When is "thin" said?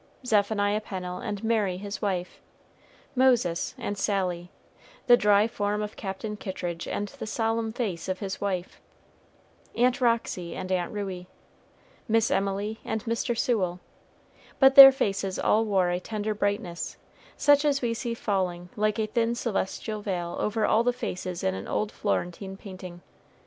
19.05-19.35